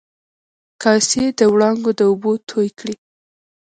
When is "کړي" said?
2.79-2.95